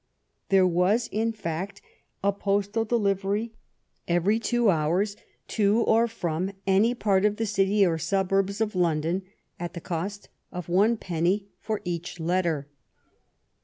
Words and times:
There 0.49 0.65
was, 0.65 1.07
in 1.11 1.31
fact, 1.31 1.79
a 2.23 2.33
postal 2.33 2.85
delivery 2.85 3.53
every 4.07 4.39
two 4.39 4.71
hours 4.71 5.15
to 5.49 5.81
or 5.81 6.07
from 6.07 6.53
any 6.65 6.95
part 6.95 7.23
of 7.23 7.35
the 7.35 7.45
city 7.45 7.85
or 7.85 7.99
suburbs 7.99 8.61
of 8.61 8.73
London 8.73 9.21
at 9.59 9.73
the 9.75 9.79
cost 9.79 10.27
of 10.51 10.67
one 10.67 10.97
penny 10.97 11.49
for 11.59 11.81
each 11.85 12.19
letter. 12.19 12.67